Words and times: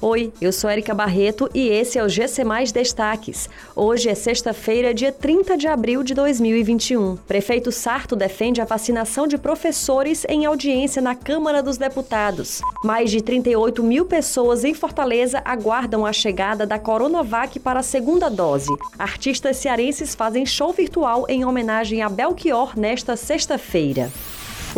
Oi, 0.00 0.32
eu 0.40 0.52
sou 0.52 0.70
Erika 0.70 0.94
Barreto 0.94 1.50
e 1.52 1.66
esse 1.66 1.98
é 1.98 2.04
o 2.04 2.08
GC 2.08 2.44
Mais 2.44 2.70
Destaques. 2.70 3.50
Hoje 3.74 4.08
é 4.08 4.14
sexta-feira, 4.14 4.94
dia 4.94 5.10
30 5.10 5.56
de 5.56 5.66
abril 5.66 6.04
de 6.04 6.14
2021. 6.14 7.16
Prefeito 7.16 7.72
Sarto 7.72 8.14
defende 8.14 8.60
a 8.60 8.64
vacinação 8.64 9.26
de 9.26 9.36
professores 9.36 10.24
em 10.28 10.46
audiência 10.46 11.02
na 11.02 11.16
Câmara 11.16 11.60
dos 11.64 11.78
Deputados. 11.78 12.62
Mais 12.84 13.10
de 13.10 13.20
38 13.20 13.82
mil 13.82 14.04
pessoas 14.04 14.62
em 14.62 14.72
Fortaleza 14.72 15.42
aguardam 15.44 16.06
a 16.06 16.12
chegada 16.12 16.64
da 16.64 16.78
Coronavac 16.78 17.58
para 17.58 17.80
a 17.80 17.82
segunda 17.82 18.30
dose. 18.30 18.72
Artistas 18.96 19.56
cearenses 19.56 20.14
fazem 20.14 20.46
show 20.46 20.72
virtual 20.72 21.26
em 21.28 21.44
homenagem 21.44 22.02
a 22.02 22.08
Belchior 22.08 22.78
nesta 22.78 23.16
sexta-feira. 23.16 24.12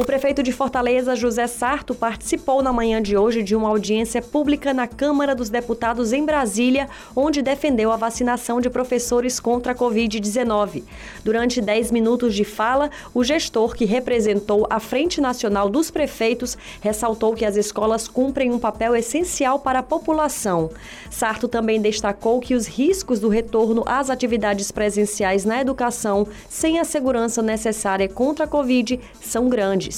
O 0.01 0.05
prefeito 0.11 0.43
de 0.43 0.51
Fortaleza, 0.51 1.15
José 1.15 1.47
Sarto, 1.47 1.95
participou 1.95 2.63
na 2.63 2.73
manhã 2.73 3.03
de 3.03 3.19
hoje 3.19 3.43
de 3.43 3.55
uma 3.55 3.69
audiência 3.69 4.23
pública 4.23 4.73
na 4.73 4.87
Câmara 4.87 5.35
dos 5.35 5.51
Deputados 5.51 6.15
em 6.15 6.25
Brasília, 6.25 6.89
onde 7.15 7.43
defendeu 7.43 7.93
a 7.93 7.99
vacinação 7.99 8.63
de 8.63 8.71
professores 8.71 9.39
contra 9.39 9.73
a 9.73 9.75
Covid-19. 9.75 10.85
Durante 11.23 11.61
10 11.61 11.91
minutos 11.91 12.35
de 12.35 12.45
fala, 12.45 12.91
o 13.13 13.23
gestor, 13.23 13.77
que 13.77 13.85
representou 13.85 14.67
a 14.71 14.81
Frente 14.81 15.21
Nacional 15.21 15.69
dos 15.69 15.91
Prefeitos, 15.91 16.57
ressaltou 16.81 17.35
que 17.35 17.45
as 17.45 17.57
escolas 17.57 18.09
cumprem 18.09 18.51
um 18.51 18.59
papel 18.59 18.97
essencial 18.97 19.59
para 19.59 19.81
a 19.81 19.83
população. 19.83 20.71
Sarto 21.11 21.47
também 21.47 21.79
destacou 21.79 22.41
que 22.41 22.55
os 22.55 22.67
riscos 22.67 23.21
do 23.21 23.29
retorno 23.29 23.83
às 23.85 24.09
atividades 24.09 24.71
presenciais 24.71 25.45
na 25.45 25.61
educação, 25.61 26.27
sem 26.49 26.79
a 26.79 26.85
segurança 26.85 27.43
necessária 27.43 28.09
contra 28.09 28.47
a 28.47 28.49
Covid, 28.49 28.99
são 29.21 29.51
grandes 29.51 29.90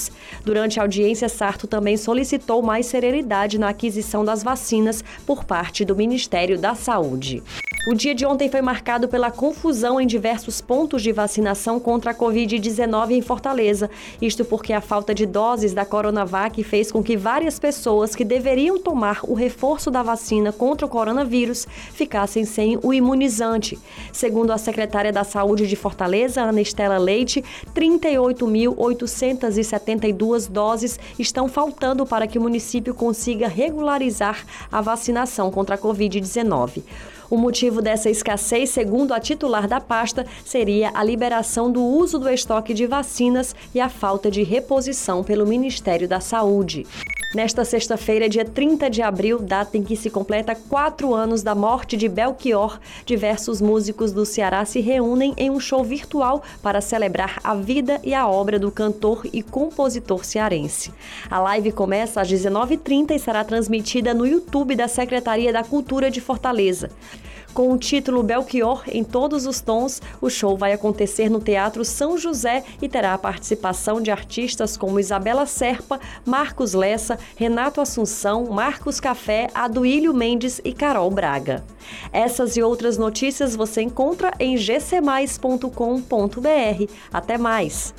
Durante 0.43 0.79
a 0.79 0.83
audiência, 0.83 1.29
Sarto 1.29 1.67
também 1.67 1.97
solicitou 1.97 2.61
mais 2.61 2.85
serenidade 2.85 3.57
na 3.57 3.69
aquisição 3.69 4.25
das 4.25 4.43
vacinas 4.43 5.03
por 5.25 5.43
parte 5.43 5.85
do 5.85 5.95
Ministério 5.95 6.57
da 6.57 6.75
Saúde. 6.75 7.43
O 7.85 7.93
dia 7.93 8.15
de 8.15 8.25
ontem 8.25 8.49
foi 8.49 8.61
marcado 8.61 9.09
pela 9.09 9.29
confusão 9.29 9.99
em 9.99 10.07
diversos 10.07 10.61
pontos 10.61 11.01
de 11.01 11.11
vacinação 11.11 11.81
contra 11.81 12.11
a 12.11 12.15
Covid-19 12.15 13.11
em 13.11 13.21
Fortaleza. 13.21 13.89
Isto 14.21 14.45
porque 14.45 14.71
a 14.71 14.79
falta 14.79 15.13
de 15.13 15.25
doses 15.25 15.73
da 15.73 15.83
Coronavac 15.83 16.63
fez 16.63 16.89
com 16.89 17.03
que 17.03 17.17
várias 17.17 17.59
pessoas 17.59 18.15
que 18.15 18.23
deveriam 18.23 18.79
tomar 18.79 19.19
o 19.23 19.33
reforço 19.33 19.91
da 19.91 20.01
vacina 20.01 20.53
contra 20.53 20.85
o 20.85 20.89
coronavírus 20.89 21.67
ficassem 21.91 22.45
sem 22.45 22.79
o 22.81 22.93
imunizante. 22.93 23.77
Segundo 24.13 24.51
a 24.51 24.57
secretária 24.57 25.11
da 25.11 25.25
Saúde 25.25 25.67
de 25.67 25.75
Fortaleza, 25.75 26.41
Ana 26.41 26.97
Leite, 26.97 27.43
38.872 29.79 30.49
doses 30.49 30.99
estão 31.17 31.47
faltando 31.47 32.05
para 32.05 32.27
que 32.27 32.37
o 32.37 32.41
município 32.41 32.93
consiga 32.93 33.47
regularizar 33.47 34.45
a 34.71 34.81
vacinação 34.81 35.51
contra 35.51 35.75
a 35.75 35.77
Covid-19. 35.77 36.83
O 37.29 37.37
motivo 37.37 37.81
dessa 37.81 38.09
escassez, 38.09 38.69
segundo 38.69 39.13
a 39.13 39.19
titular 39.19 39.67
da 39.67 39.81
pasta, 39.81 40.25
seria 40.45 40.91
a 40.93 41.03
liberação 41.03 41.71
do 41.71 41.83
uso 41.83 42.19
do 42.19 42.29
estoque 42.29 42.73
de 42.73 42.85
vacinas 42.85 43.55
e 43.73 43.79
a 43.79 43.89
falta 43.89 44.29
de 44.29 44.43
reposição 44.43 45.23
pelo 45.23 45.47
Ministério 45.47 46.07
da 46.07 46.19
Saúde. 46.19 46.85
Nesta 47.33 47.65
sexta-feira, 47.65 48.29
dia 48.29 48.45
30 48.45 48.91
de 48.91 49.01
abril, 49.01 49.39
data 49.39 49.75
em 49.75 49.83
que 49.83 49.95
se 49.95 50.07
completa 50.07 50.53
quatro 50.53 51.15
anos 51.15 51.41
da 51.41 51.55
morte 51.55 51.97
de 51.97 52.07
Belchior, 52.07 52.79
diversos 53.07 53.59
músicos 53.59 54.11
do 54.11 54.23
Ceará 54.23 54.63
se 54.65 54.79
reúnem 54.79 55.33
em 55.35 55.49
um 55.49 55.59
show 55.59 55.83
virtual 55.83 56.43
para 56.61 56.79
celebrar 56.79 57.39
a 57.43 57.55
vida 57.55 57.99
e 58.03 58.13
a 58.13 58.27
obra 58.27 58.59
do 58.59 58.69
cantor 58.69 59.25
e 59.33 59.41
compositor 59.41 60.23
cearense. 60.23 60.93
A 61.27 61.39
live 61.39 61.71
começa 61.71 62.21
às 62.21 62.31
19h30 62.31 63.15
e 63.15 63.19
será 63.19 63.43
transmitida 63.43 64.13
no 64.13 64.27
YouTube 64.27 64.75
da 64.75 64.87
Secretaria 64.87 65.51
da 65.51 65.63
Cultura 65.63 66.11
de 66.11 66.21
Fortaleza. 66.21 66.91
Com 67.53 67.71
o 67.71 67.77
título 67.77 68.23
Belchior 68.23 68.83
em 68.87 69.03
todos 69.03 69.45
os 69.45 69.61
tons, 69.61 70.01
o 70.19 70.27
show 70.27 70.57
vai 70.57 70.73
acontecer 70.73 71.29
no 71.29 71.39
Teatro 71.39 71.85
São 71.85 72.17
José 72.17 72.63
e 72.81 72.89
terá 72.89 73.13
a 73.13 73.17
participação 73.17 74.01
de 74.01 74.09
artistas 74.09 74.75
como 74.75 74.99
Isabela 74.99 75.45
Serpa, 75.45 75.99
Marcos 76.25 76.73
Lessa, 76.73 77.19
Renato 77.35 77.79
Assunção, 77.79 78.45
Marcos 78.45 78.99
Café, 78.99 79.49
Aduílio 79.53 80.15
Mendes 80.15 80.59
e 80.63 80.73
Carol 80.73 81.11
Braga. 81.11 81.63
Essas 82.11 82.57
e 82.57 82.63
outras 82.63 82.97
notícias 82.97 83.55
você 83.55 83.83
encontra 83.83 84.33
em 84.39 84.55
gcmais.com.br. 84.55 85.69
Até 87.11 87.37
mais! 87.37 87.93